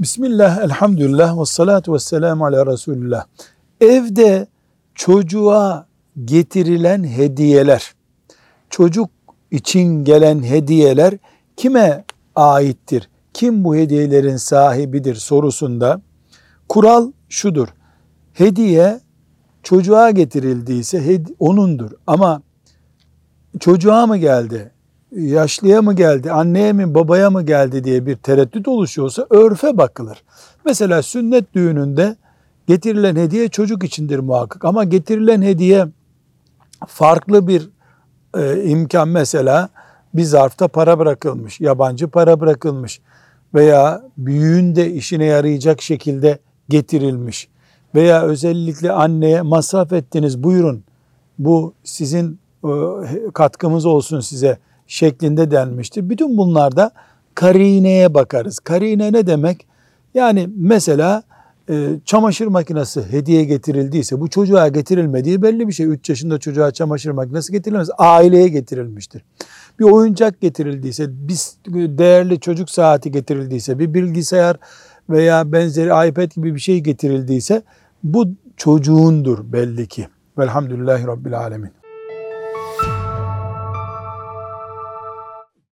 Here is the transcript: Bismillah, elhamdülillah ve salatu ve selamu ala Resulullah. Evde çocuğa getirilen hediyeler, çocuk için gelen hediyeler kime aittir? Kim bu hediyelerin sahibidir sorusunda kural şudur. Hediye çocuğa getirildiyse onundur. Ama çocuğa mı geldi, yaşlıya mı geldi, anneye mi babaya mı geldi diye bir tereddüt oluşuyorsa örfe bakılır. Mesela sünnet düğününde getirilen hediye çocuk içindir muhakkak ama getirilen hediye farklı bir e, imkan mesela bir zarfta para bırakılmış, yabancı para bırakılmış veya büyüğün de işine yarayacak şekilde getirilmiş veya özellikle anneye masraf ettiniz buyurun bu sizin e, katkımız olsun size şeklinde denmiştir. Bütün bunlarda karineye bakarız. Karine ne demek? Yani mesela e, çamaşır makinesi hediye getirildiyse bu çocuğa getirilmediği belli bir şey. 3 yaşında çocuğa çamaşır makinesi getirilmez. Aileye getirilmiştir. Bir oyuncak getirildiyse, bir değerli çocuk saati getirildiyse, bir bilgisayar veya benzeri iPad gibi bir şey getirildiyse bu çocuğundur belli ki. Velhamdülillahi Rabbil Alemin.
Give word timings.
Bismillah, 0.00 0.58
elhamdülillah 0.64 1.40
ve 1.40 1.44
salatu 1.44 1.94
ve 1.94 1.98
selamu 1.98 2.46
ala 2.46 2.66
Resulullah. 2.66 3.24
Evde 3.80 4.46
çocuğa 4.94 5.86
getirilen 6.24 7.04
hediyeler, 7.04 7.94
çocuk 8.70 9.10
için 9.50 10.04
gelen 10.04 10.42
hediyeler 10.42 11.14
kime 11.56 12.04
aittir? 12.36 13.10
Kim 13.32 13.64
bu 13.64 13.76
hediyelerin 13.76 14.36
sahibidir 14.36 15.14
sorusunda 15.14 16.00
kural 16.68 17.12
şudur. 17.28 17.68
Hediye 18.32 19.00
çocuğa 19.62 20.10
getirildiyse 20.10 21.22
onundur. 21.38 21.90
Ama 22.06 22.42
çocuğa 23.60 24.06
mı 24.06 24.16
geldi, 24.16 24.72
yaşlıya 25.12 25.82
mı 25.82 25.94
geldi, 25.94 26.32
anneye 26.32 26.72
mi 26.72 26.94
babaya 26.94 27.30
mı 27.30 27.42
geldi 27.42 27.84
diye 27.84 28.06
bir 28.06 28.16
tereddüt 28.16 28.68
oluşuyorsa 28.68 29.26
örfe 29.30 29.76
bakılır. 29.76 30.22
Mesela 30.64 31.02
sünnet 31.02 31.54
düğününde 31.54 32.16
getirilen 32.66 33.16
hediye 33.16 33.48
çocuk 33.48 33.84
içindir 33.84 34.18
muhakkak 34.18 34.64
ama 34.64 34.84
getirilen 34.84 35.42
hediye 35.42 35.86
farklı 36.86 37.48
bir 37.48 37.68
e, 38.36 38.64
imkan 38.64 39.08
mesela 39.08 39.68
bir 40.14 40.22
zarfta 40.22 40.68
para 40.68 40.98
bırakılmış, 40.98 41.60
yabancı 41.60 42.08
para 42.08 42.40
bırakılmış 42.40 43.00
veya 43.54 44.02
büyüğün 44.18 44.76
de 44.76 44.92
işine 44.92 45.24
yarayacak 45.24 45.82
şekilde 45.82 46.38
getirilmiş 46.68 47.48
veya 47.94 48.22
özellikle 48.22 48.92
anneye 48.92 49.42
masraf 49.42 49.92
ettiniz 49.92 50.42
buyurun 50.42 50.84
bu 51.38 51.74
sizin 51.84 52.38
e, 52.64 52.70
katkımız 53.34 53.86
olsun 53.86 54.20
size 54.20 54.58
şeklinde 54.90 55.50
denmiştir. 55.50 56.10
Bütün 56.10 56.36
bunlarda 56.36 56.90
karineye 57.34 58.14
bakarız. 58.14 58.58
Karine 58.58 59.12
ne 59.12 59.26
demek? 59.26 59.66
Yani 60.14 60.48
mesela 60.56 61.22
e, 61.70 61.88
çamaşır 62.04 62.46
makinesi 62.46 63.02
hediye 63.10 63.44
getirildiyse 63.44 64.20
bu 64.20 64.30
çocuğa 64.30 64.68
getirilmediği 64.68 65.42
belli 65.42 65.68
bir 65.68 65.72
şey. 65.72 65.86
3 65.86 66.08
yaşında 66.08 66.38
çocuğa 66.38 66.70
çamaşır 66.70 67.10
makinesi 67.10 67.52
getirilmez. 67.52 67.88
Aileye 67.98 68.48
getirilmiştir. 68.48 69.22
Bir 69.78 69.84
oyuncak 69.84 70.40
getirildiyse, 70.40 71.06
bir 71.66 71.98
değerli 71.98 72.40
çocuk 72.40 72.70
saati 72.70 73.10
getirildiyse, 73.10 73.78
bir 73.78 73.94
bilgisayar 73.94 74.56
veya 75.10 75.52
benzeri 75.52 76.08
iPad 76.08 76.30
gibi 76.30 76.54
bir 76.54 76.60
şey 76.60 76.80
getirildiyse 76.80 77.62
bu 78.04 78.28
çocuğundur 78.56 79.52
belli 79.52 79.86
ki. 79.86 80.08
Velhamdülillahi 80.38 81.06
Rabbil 81.06 81.38
Alemin. 81.38 81.79